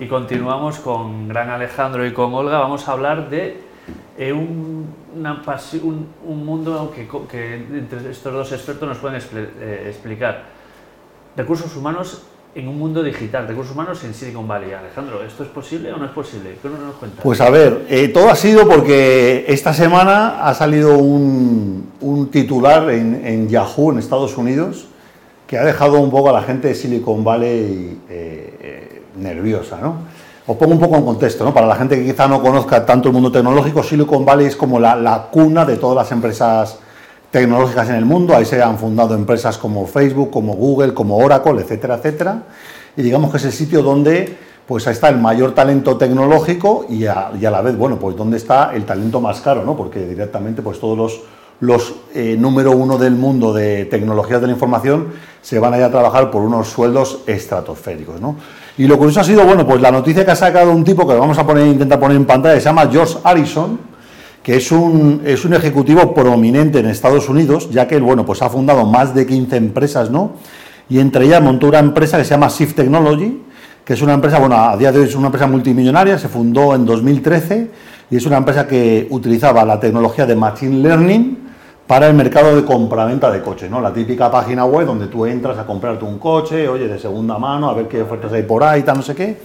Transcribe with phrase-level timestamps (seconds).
[0.00, 2.58] Y continuamos con Gran Alejandro y con Olga.
[2.58, 3.60] Vamos a hablar de
[4.16, 4.86] eh, un,
[6.24, 10.44] mundo que, que entre estos dos expertos nos pueden eh, explicar.
[11.36, 12.22] Recursos humanos
[12.54, 14.72] en un mundo digital, recursos humanos en Silicon Valley.
[14.72, 16.56] Alejandro, ¿esto es posible o no es posible?
[16.62, 17.20] ¿Qué nos cuentas?
[17.22, 21.90] Pues a ver, eh, todo ha sido porque esta semana ha salido un,
[22.32, 24.86] titular en, Yahoo, en Estados Unidos,
[25.46, 29.94] que ha dejado un poco a la gente de Silicon Valley eh, nerviosa, ¿no?
[30.46, 31.54] Os pongo un poco en contexto, ¿no?
[31.54, 34.80] Para la gente que quizá no conozca tanto el mundo tecnológico, Silicon Valley es como
[34.80, 36.78] la, la cuna de todas las empresas
[37.30, 38.34] tecnológicas en el mundo.
[38.34, 42.42] Ahí se han fundado empresas como Facebook, como Google, como Oracle, etcétera, etcétera.
[42.96, 47.32] Y digamos que es el sitio donde pues está el mayor talento tecnológico y a,
[47.40, 49.76] y a la vez, bueno, pues donde está el talento más caro, ¿no?
[49.76, 51.20] Porque directamente pues todos los,
[51.60, 55.08] los eh, número uno del mundo de tecnologías de la información
[55.42, 58.36] se van a ir a trabajar por unos sueldos estratosféricos, ¿no?
[58.80, 61.12] Y lo curioso ha sido, bueno, pues la noticia que ha sacado un tipo que
[61.12, 63.78] vamos a poner, intentar poner en pantalla, se llama George Harrison,
[64.42, 68.48] que es un, es un ejecutivo prominente en Estados Unidos, ya que bueno, pues ha
[68.48, 70.32] fundado más de 15 empresas, ¿no?
[70.88, 73.42] Y entre ellas montó una empresa que se llama Shift Technology,
[73.84, 76.74] que es una empresa, bueno, a día de hoy es una empresa multimillonaria, se fundó
[76.74, 77.70] en 2013
[78.10, 81.49] y es una empresa que utilizaba la tecnología de Machine Learning
[81.90, 83.80] para el mercado de compraventa de coches, ¿no?
[83.80, 87.68] La típica página web donde tú entras a comprarte un coche, oye, de segunda mano,
[87.68, 89.36] a ver qué ofertas hay por ahí, tal, no sé qué.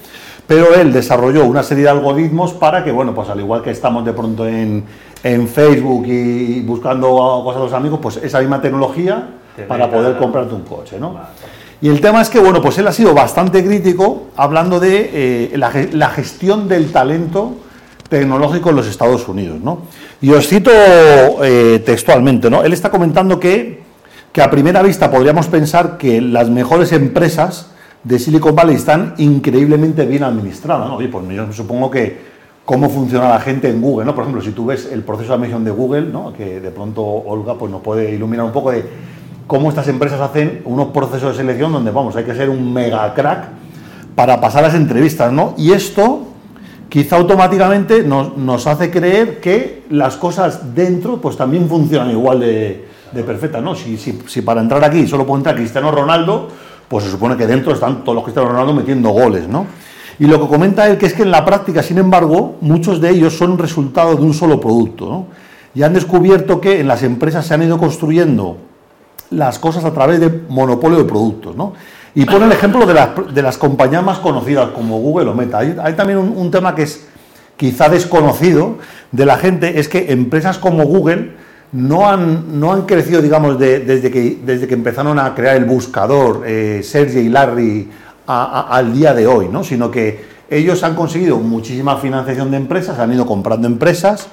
[0.45, 4.05] Pero él desarrolló una serie de algoritmos para que, bueno, pues al igual que estamos
[4.05, 4.83] de pronto en,
[5.23, 7.09] en Facebook y buscando
[7.43, 10.99] cosas a los amigos, pues esa misma tecnología Te para poder la- comprarte un coche,
[10.99, 11.13] ¿no?
[11.15, 11.25] Vale.
[11.81, 15.57] Y el tema es que, bueno, pues él ha sido bastante crítico hablando de eh,
[15.57, 17.53] la gestión del talento
[18.15, 19.79] tecnológico en los Estados Unidos, ¿no?
[20.21, 20.71] Y os cito
[21.43, 22.63] eh, textualmente, ¿no?
[22.63, 23.81] Él está comentando que,
[24.31, 27.71] que a primera vista podríamos pensar que las mejores empresas
[28.05, 30.95] de Silicon Valley están increíblemente bien administradas, ¿no?
[30.95, 32.17] Oye, pues yo supongo que
[32.63, 34.15] cómo funciona la gente en Google, ¿no?
[34.15, 36.31] Por ejemplo, si tú ves el proceso de admisión de Google, ¿no?
[36.31, 38.85] Que de pronto Olga pues nos puede iluminar un poco de
[39.45, 43.13] cómo estas empresas hacen unos procesos de selección donde, vamos, hay que ser un mega
[43.13, 43.49] crack
[44.15, 45.53] para pasar las entrevistas, ¿no?
[45.57, 46.34] Y esto
[46.89, 53.23] quizá automáticamente nos, hace creer que las cosas dentro pues también funcionan igual de, de
[53.23, 53.75] perfectas, ¿no?
[53.75, 56.49] Si para entrar aquí solo puede entrar Cristiano Ronaldo,
[56.87, 59.65] pues se supone que dentro están todos los Cristiano Ronaldo metiendo goles, ¿no?
[60.17, 63.09] Y lo que comenta él que es que en la práctica, sin embargo, muchos de
[63.09, 65.27] ellos son resultado de un solo producto, ¿no?
[65.73, 68.57] Y han descubierto que en las empresas se han ido construyendo
[69.31, 71.73] las cosas a través de monopolio de productos, ¿no?
[72.15, 75.59] Y pone el ejemplo de las, de las compañías más conocidas como Google o Meta.
[75.59, 77.05] Hay, también un, tema que es
[77.57, 78.77] quizá desconocido
[79.11, 81.33] de la gente, es que empresas como Google
[81.73, 85.65] no han, no han crecido, digamos, de- desde, que, desde que empezaron a crear el
[85.65, 87.89] buscador eh, Sergey y Larry
[88.27, 89.63] al día de hoy, ¿no?
[89.63, 94.29] Sino que ellos han conseguido muchísima financiación de empresas, han ido comprando empresas,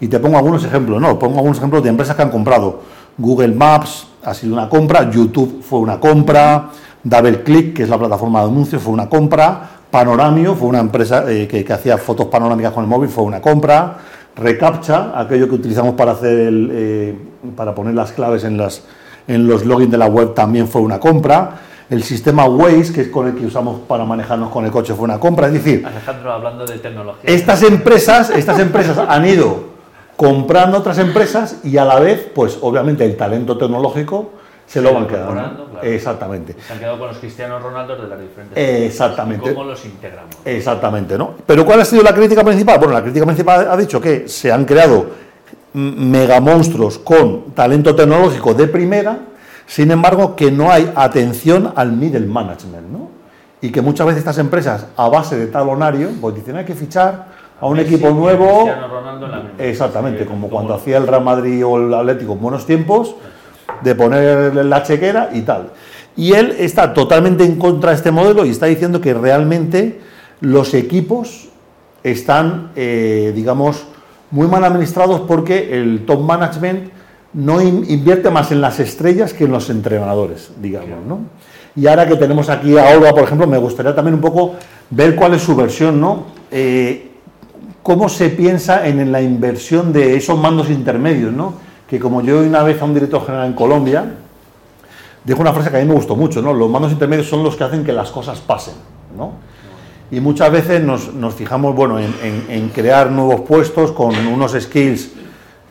[0.00, 1.18] y te pongo algunos ejemplos, ¿no?
[1.18, 2.80] Pongo algunos ejemplos de empresas que han comprado.
[3.18, 6.70] Google Maps ha sido una compra, YouTube fue una compra,
[7.08, 11.46] DoubleClick, que es la plataforma de anuncios, fue una compra, Panoramio fue una empresa eh,
[11.46, 13.98] que, que hacía fotos panorámicas con el móvil, fue una compra,
[14.34, 17.14] Recaptcha, aquello que utilizamos para hacer el, eh,
[17.56, 18.82] para poner las claves en, las,
[19.26, 23.08] en los logins de la web también fue una compra, el sistema Waze, que es
[23.08, 26.32] con el que usamos para manejarnos con el coche, fue una compra, es decir, Alejandro,
[26.32, 27.22] hablando de tecnología.
[27.24, 29.76] estas empresas, estas empresas han ido
[30.16, 34.32] comprando otras empresas y a la vez, pues obviamente el talento tecnológico
[34.66, 35.68] se lo van va quedando.
[35.70, 35.86] claro.
[35.86, 36.56] Exactamente.
[36.66, 38.58] Se han quedado con los cristianos Ronaldos de las diferentes.
[38.58, 39.50] Exactamente.
[39.50, 40.34] ¿Y ¿Cómo los integramos?
[40.44, 41.34] Exactamente, ¿no?
[41.46, 42.78] Pero ¿cuál ha sido la crítica principal?
[42.78, 45.06] Bueno, la crítica principal ha dicho que se han creado
[45.72, 49.18] megamonstruos con talento tecnológico de primera,
[49.66, 53.10] sin embargo, que no hay atención al middle management, ¿no?
[53.60, 57.26] Y que muchas veces estas empresas, a base de talonario, pues dicen hay que fichar
[57.60, 58.64] a un Messi equipo nuevo.
[58.64, 59.64] Cristiano Ronaldo en la misma.
[59.64, 63.16] Exactamente, como cuando hacía el Real Madrid o el Atlético en buenos tiempos,
[63.82, 65.70] de poner la chequera y tal.
[66.16, 70.00] Y él está totalmente en contra de este modelo y está diciendo que realmente
[70.40, 71.48] los equipos
[72.02, 73.84] están, eh, digamos,
[74.30, 76.90] muy mal administrados porque el top management
[77.32, 81.20] no in- invierte más en las estrellas que en los entrenadores, digamos, ¿no?
[81.74, 84.54] Y ahora que tenemos aquí a Olga, por ejemplo, me gustaría también un poco
[84.88, 86.24] ver cuál es su versión, ¿no?
[86.50, 87.10] Eh,
[87.82, 91.65] cómo se piensa en la inversión de esos mandos intermedios, ¿no?
[91.88, 94.04] Que como yo una vez a un director general en Colombia,
[95.24, 96.52] dijo una frase que a mí me gustó mucho, ¿no?
[96.52, 98.74] Los mandos intermedios son los que hacen que las cosas pasen,
[99.16, 99.32] ¿no?
[100.10, 105.10] Y muchas veces nos, nos fijamos, bueno, en, crear nuevos puestos con unos skills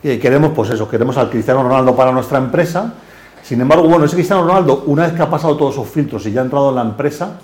[0.02, 2.94] que queremos, pues eso, queremos al Cristiano Ronaldo para nuestra empresa.
[3.42, 6.32] Sin embargo, bueno, ese Cristiano Ronaldo, una vez que ha pasado todos esos filtros y
[6.32, 7.40] ya ha entrado en la empresa,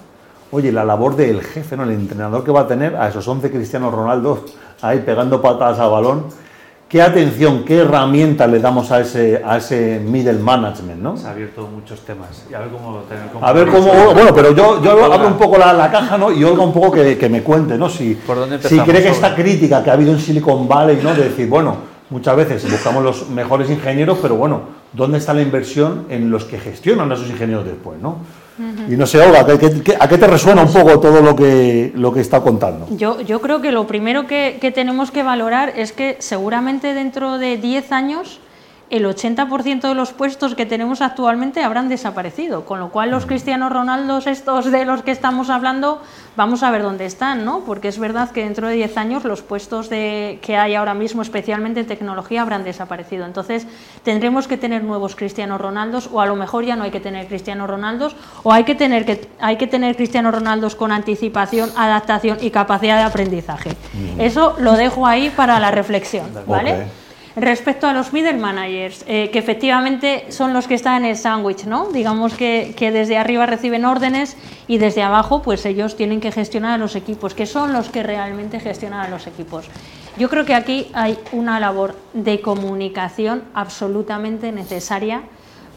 [0.52, 1.84] oye, la labor del jefe, ¿no?
[1.84, 4.46] el entrenador que va a tener a esos 11 Cristianos Ronaldo
[4.82, 6.26] ahí pegando patadas al balón,
[6.92, 11.16] qué atención, qué herramienta le damos a ese, a ese middle management, ¿no?
[11.16, 12.46] Se ha abierto muchos temas.
[12.52, 13.02] Y a ver cómo...
[13.42, 14.14] a ver cómo...
[14.14, 16.34] Bueno, pero yo, yo abro un poco la, caja, ¿no?
[16.34, 17.88] Y Olga un poco que, que me cuente, ¿no?
[17.88, 18.20] Si,
[18.64, 21.14] si cree que esta crítica que ha habido en Silicon Valley, ¿no?
[21.14, 21.78] De decir, bueno,
[22.10, 24.60] muchas veces buscamos los mejores ingenieros, pero bueno,
[24.92, 28.18] ¿dónde está la inversión en los que gestionan a esos ingenieros después, ¿no?
[28.90, 32.20] Y no sé, Olga, ¿a qué, te resuena un poco todo lo que, lo que
[32.22, 32.88] está contando?
[32.92, 37.38] Yo, yo creo que lo primero que, que tenemos que valorar es que seguramente dentro
[37.38, 38.40] de 10 años
[38.92, 43.72] el 80% de los puestos que tenemos actualmente habrán desaparecido, con lo cual los cristianos
[43.72, 46.02] Ronaldos estos de los que estamos hablando,
[46.36, 47.62] vamos a ver dónde están, ¿no?
[47.62, 51.22] Porque es verdad que dentro de 10 años los puestos de, que hay ahora mismo,
[51.22, 53.26] especialmente en tecnología, habrán desaparecido.
[53.26, 53.66] Entonces,
[54.04, 57.28] tendremos que tener nuevos cristianos Ronaldos o a lo mejor ya no hay que tener
[57.28, 62.40] cristianos Ronaldos o hay que tener que hay que tener cristianos Ronaldos con anticipación, adaptación
[62.42, 63.78] y capacidad de aprendizaje.
[64.20, 66.88] Eso lo dejo ahí para la reflexión, ¿vale?
[67.36, 71.66] Respecto a los middle managers, eh, que efectivamente son los que están en el sándwich,
[71.66, 71.90] ¿no?
[71.92, 74.36] Digamos que, que, desde arriba reciben órdenes
[74.68, 78.04] y desde abajo, pues ellos tienen que gestionar a los equipos, que son los que
[78.04, 79.66] realmente gestionan a los equipos.
[80.18, 85.22] Yo creo que aquí hay una labor de comunicación absolutamente necesaria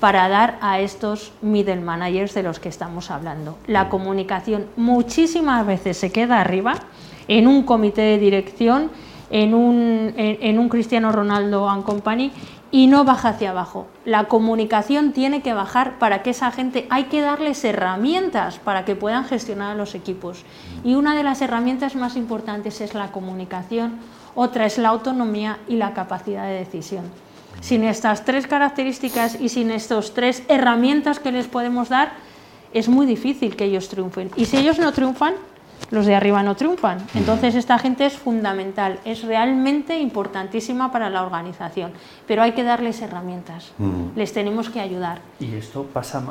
[0.01, 3.59] para dar a estos middle managers de los que estamos hablando.
[3.67, 6.75] La comunicación muchísimas veces se queda arriba
[7.29, 8.91] en un comité de dirección
[9.31, 12.33] en un, Cristiano Ronaldo and Company
[12.71, 13.87] y no baja hacia abajo.
[14.05, 18.97] La comunicación tiene que bajar para que esa gente, hay que darles herramientas para que
[18.97, 20.45] puedan gestionar los equipos.
[20.83, 23.99] Y una de las herramientas más importantes es la comunicación,
[24.35, 27.05] otra es la autonomía y la capacidad de decisión.
[27.61, 32.13] Sin estas tres características y sin estas tres herramientas que les podemos dar,
[32.73, 34.31] es muy difícil que ellos triunfen.
[34.35, 35.35] Y si ellos no triunfan,
[35.91, 36.99] los de arriba no triunfan.
[37.15, 41.93] Entonces esta gente es fundamental, es realmente importantísima para la organización,
[42.27, 43.73] pero hay que darles herramientas,
[44.17, 45.21] les tenemos que ayudar.
[45.41, 46.23] ¿Y esto pasa,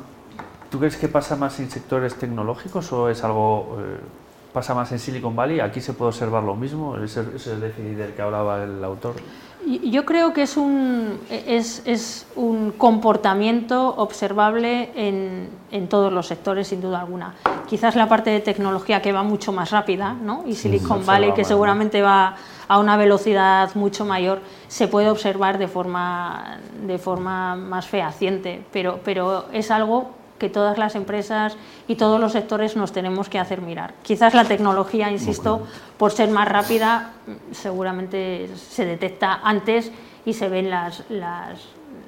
[0.70, 4.00] tú crees que pasa más en sectores tecnológicos o es algo, eh,
[4.52, 5.60] pasa más en Silicon Valley?
[5.60, 9.16] ¿Aquí se puede observar lo mismo, ese, ese déficit del que hablaba el autor?
[9.66, 16.68] Yo creo que es un, es, es un comportamiento observable en, en, todos los sectores,
[16.68, 17.34] sin duda alguna.
[17.68, 20.44] Quizás la parte de tecnología que va mucho más rápida, ¿no?
[20.46, 22.36] y Silicon Valley, que seguramente va
[22.68, 29.00] a una velocidad mucho mayor, se puede observar de forma, de forma más fehaciente, pero,
[29.04, 30.12] pero es algo
[30.44, 31.56] que todas las empresas
[31.88, 33.94] y todos los sectores nos tenemos que hacer mirar.
[34.02, 35.66] Quizás la tecnología, insisto,
[35.98, 37.12] por ser más rápida,
[37.54, 39.90] seguramente se detecta antes
[40.26, 41.02] y se ven las,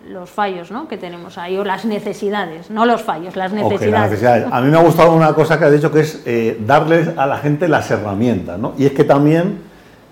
[0.09, 0.89] los fallos ¿no?
[0.89, 4.51] que tenemos ahí, o las necesidades, no los fallos, las necesidades.
[4.51, 7.25] A mí me ha gustado una cosa que ha dicho que es eh, darles a
[7.27, 8.73] la gente las herramientas, ¿no?
[8.77, 9.59] y es que también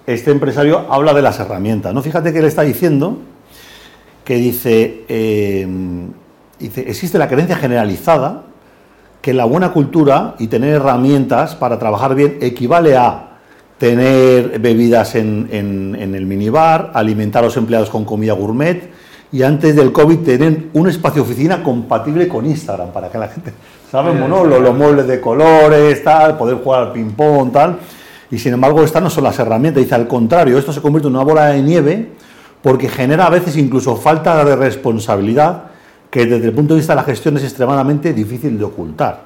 [0.07, 1.93] este empresario habla de las herramientas.
[1.93, 2.01] ¿no?
[2.01, 3.17] Fíjate que le está diciendo
[4.23, 5.67] que dice, eh,
[6.67, 8.43] dice, existe la creencia generalizada
[9.21, 13.29] que la buena cultura y tener herramientas para trabajar bien equivale a
[13.77, 18.91] tener bebidas en, el minibar, alimentar a los empleados con comida gourmet
[19.31, 23.53] y antes del COVID tener un espacio oficina compatible con Instagram para que la gente,
[23.89, 24.19] ¿saben?
[24.19, 24.45] ¿no?
[24.45, 27.79] Los, muebles de colores, tal, poder jugar al ping-pong, tal.
[28.29, 29.81] Y sin embargo, estas no son las herramientas.
[29.83, 32.09] Dice, al contrario, esto se convierte en una bola de nieve
[32.61, 35.72] porque genera a veces incluso falta de responsabilidad
[36.13, 39.23] que desde el punto de vista de la gestión es extremadamente difícil de ocultar.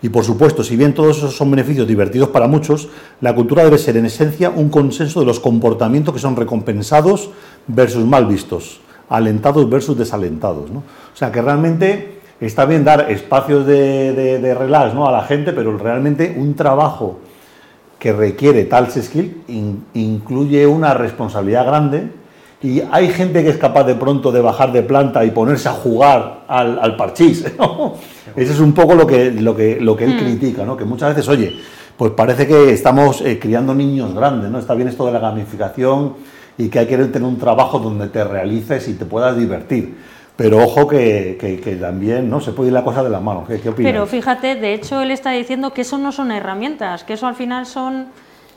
[0.00, 2.88] Y por supuesto, si bien todos esos son beneficios divertidos para muchos,
[3.20, 7.30] la cultura debe ser en esencia un consenso de los comportamientos que son recompensados
[7.66, 10.70] versus mal vistos, alentados versus desalentados.
[10.70, 10.78] ¿no?
[10.78, 15.08] O sea que realmente está bien dar espacios de, de, relax ¿no?
[15.08, 17.18] a la gente, pero realmente un trabajo
[17.98, 19.42] que requiere tal skill
[19.94, 22.17] incluye una responsabilidad grande
[22.60, 25.72] y hay gente que es capaz de pronto de bajar de planta y ponerse a
[25.72, 27.44] jugar al, al parchís.
[28.36, 30.18] Eso es un poco lo que, lo que, lo que él hmm.
[30.18, 30.76] critica, ¿no?
[30.76, 31.56] que muchas veces, oye,
[31.96, 34.58] pues parece que estamos eh, criando niños grandes, ¿no?
[34.58, 36.14] Está bien esto de la gamificación
[36.56, 39.96] y que hay que tener un trabajo donde te realices y te puedas divertir.
[40.36, 43.44] Pero ojo que, que, también no se puede ir la cosa de la mano.
[43.44, 43.90] ¿Qué, qué opinas?
[43.90, 47.34] Pero fíjate, de hecho él está diciendo que eso no son herramientas, que eso al
[47.34, 48.06] final son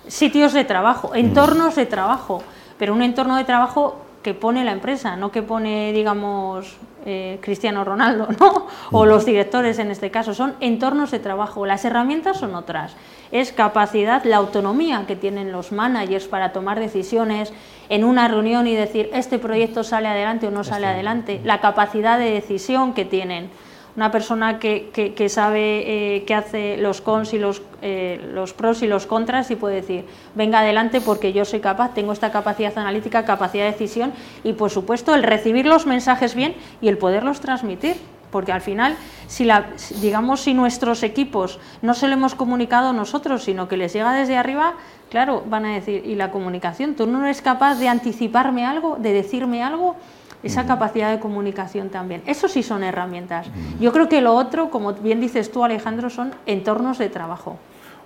[0.07, 2.43] sitios de trabajo, entornos de trabajo
[2.81, 7.83] pero un entorno de trabajo que pone la empresa, no que pone, digamos, eh, Cristiano
[7.83, 8.65] Ronaldo, ¿no?
[8.91, 11.67] O los directores en este caso, son entornos de trabajo.
[11.67, 12.95] Las herramientas son otras.
[13.31, 17.53] Es capacidad, la autonomía que tienen los managers para tomar decisiones
[17.89, 21.39] en una reunión y decir, este proyecto sale adelante o no sale adelante.
[21.43, 23.51] La capacidad de decisión que tienen.
[23.95, 28.81] Una persona que, que, sabe eh, que hace los cons y los, eh, los pros
[28.81, 30.05] y los contras y puede decir,
[30.35, 34.69] venga adelante porque yo soy capaz, tengo esta capacidad analítica, capacidad de decisión y por
[34.69, 37.95] supuesto el recibir los mensajes bien y el poderlos transmitir.
[38.31, 38.95] Porque al final,
[39.27, 39.65] si la,
[39.99, 44.37] digamos, si nuestros equipos no se lo hemos comunicado nosotros, sino que les llega desde
[44.37, 44.75] arriba,
[45.09, 46.95] claro, van a decir, ¿y la comunicación?
[46.95, 49.97] ¿Tú no eres capaz de anticiparme algo, de decirme algo?
[50.43, 52.21] Esa capacidad de comunicación también.
[52.25, 53.47] Eso sí son herramientas.
[53.79, 57.57] Yo creo que lo otro, como bien dices tú, Alejandro, son entornos de trabajo.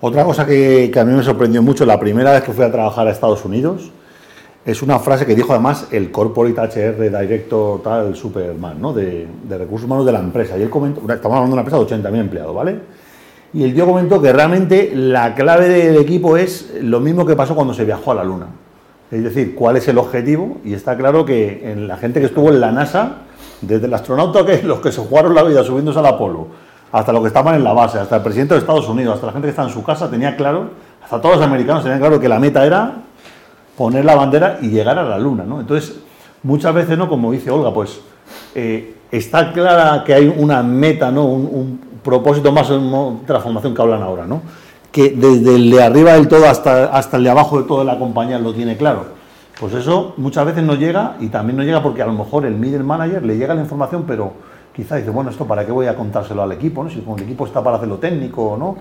[0.02, 3.08] Otra cosa que, a mí me sorprendió mucho la primera vez que fui a trabajar
[3.08, 3.92] a Estados Unidos
[4.66, 8.94] es una frase que dijo además el Corporate HR Director tal Superman, ¿no?
[8.94, 10.58] De, recursos humanos de la empresa.
[10.58, 12.80] Y él comentó, estamos hablando de una empresa de 80.000 empleados, ¿vale?
[13.54, 17.56] Y el tío comentó que realmente la clave del equipo es lo mismo que pasó
[17.56, 18.48] cuando se viajó a la Luna
[19.12, 22.50] es decir, cuál es el objetivo, y está claro que en la gente que estuvo
[22.50, 23.18] en la NASA,
[23.62, 26.48] desde el astronauta que los que se jugaron la vida subiéndose al Apolo,
[26.92, 29.34] hasta los que estaban en la base, hasta el presidente de Estados Unidos, hasta la
[29.34, 30.70] gente que está en su casa, tenía claro,
[31.04, 32.94] hasta todos los americanos tenían claro que la meta era
[33.78, 35.44] poner la bandera y llegar a la luna.
[35.44, 36.00] Entonces,
[36.44, 37.10] muchas veces, ¿no?
[37.10, 38.00] Como dice Olga, pues
[38.54, 41.26] eh, está clara que hay una meta, ¿no?
[41.26, 42.78] Un, propósito más de
[43.26, 44.40] transformación que hablan ahora, ¿no?
[44.96, 48.00] Que desde el de arriba del todo hasta, hasta el de abajo de toda la
[48.00, 49.08] compañía lo tiene claro.
[49.60, 52.56] Pues eso muchas veces no llega y también no llega porque a lo mejor el
[52.56, 54.32] middle manager le llega la información, pero
[54.74, 56.90] quizá dice, bueno, esto para qué voy a contárselo al equipo, ¿no?
[56.90, 58.78] si el equipo está para hacerlo técnico o no.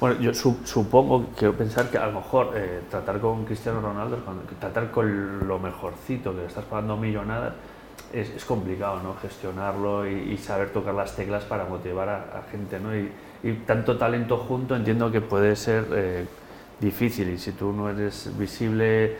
[0.00, 4.16] Bueno, yo supongo, quiero pensar que a lo mejor eh, tratar con Cristiano Ronaldo,
[4.58, 7.52] tratar con lo mejorcito, que le estás pagando millonadas,
[8.12, 9.14] es, es complicado, ¿no?
[9.20, 12.96] Gestionarlo y, saber tocar las teclas para motivar a, a gente, ¿no?
[12.96, 13.10] Y,
[13.42, 16.26] y tanto talento junto entiendo que puede ser eh,
[16.80, 19.16] difícil y si tú no eres visible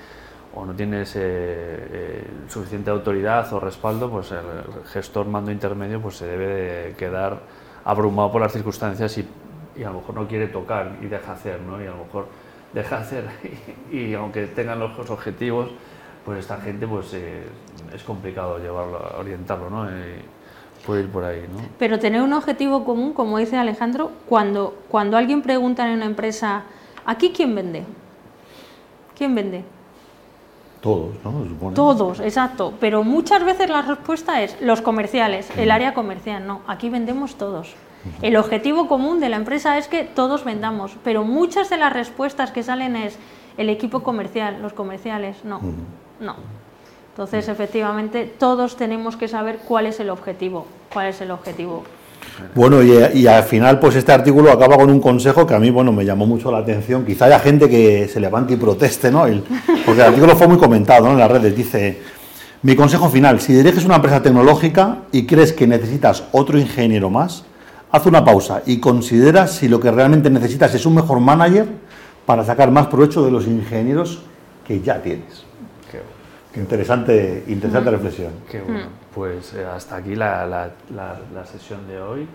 [0.54, 6.16] o no tienes eh, eh, suficiente autoridad o respaldo, pues el gestor mando intermedio pues
[6.16, 7.40] se debe de quedar
[7.84, 9.28] abrumado por las circunstancias y,
[9.76, 11.80] y, a lo mejor no quiere tocar y deja hacer, ¿no?
[11.82, 12.26] Y a lo mejor
[12.72, 13.24] deja hacer
[13.92, 15.70] y, aunque tengan los objetivos,
[16.28, 19.88] pues esta gente pues es complicado llevarlo, orientarlo, ¿no?
[20.84, 21.62] puede ir por ahí, ¿no?
[21.78, 26.64] Pero tener un objetivo común, como dice Alejandro, cuando, cuando alguien pregunta en una empresa,
[27.06, 27.82] ¿aquí quién vende?
[29.16, 29.64] ¿Quién vende?
[30.82, 31.72] Todos, ¿no?
[31.72, 32.74] Todos, exacto.
[32.78, 36.46] Pero muchas veces la respuesta es los comerciales, el área comercial.
[36.46, 37.74] No, aquí vendemos todos.
[38.20, 42.50] El objetivo común de la empresa es que todos vendamos, pero muchas de las respuestas
[42.50, 43.18] que salen es
[43.56, 45.42] el equipo comercial, los comerciales.
[45.44, 45.60] No,
[46.20, 46.36] no.
[47.10, 51.82] Entonces, efectivamente, todos tenemos que saber cuál es el objetivo, cuál es el objetivo.
[52.54, 55.92] Bueno, y, al final, pues este artículo acaba con un consejo que a mí, bueno,
[55.92, 57.04] me llamó mucho la atención.
[57.04, 59.24] Quizá haya gente que se levante y proteste, ¿no?
[59.84, 61.56] porque el artículo fue muy comentado en las redes.
[61.56, 62.00] Dice,
[62.62, 67.44] mi consejo final, si diriges una empresa tecnológica y crees que necesitas otro ingeniero más,
[67.90, 71.66] haz una pausa y considera si lo que realmente necesitas es un mejor manager
[72.26, 74.22] para sacar más provecho de los ingenieros
[74.66, 75.47] que ya tienes.
[76.56, 78.32] Interesante, interesante reflexión.
[78.50, 78.86] Qué bueno.
[79.14, 82.26] Pues eh, hasta aquí la, la, la, sesión de hoy.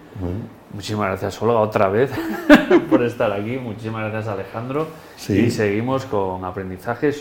[0.73, 2.11] Muchísimas gracias, Olga, otra vez
[2.89, 3.57] por estar aquí.
[3.57, 4.87] Muchísimas gracias, Alejandro.
[5.29, 7.11] Y seguimos con aprendizajes.